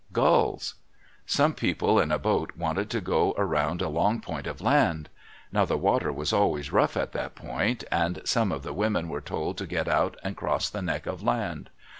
[0.13, 5.09] Gulls.—Some people in a boat wanted to go around a long point of land.
[5.51, 9.21] Now the water was always rough at the point, and some of the women were
[9.21, 11.69] told to get out and cross the neck of land.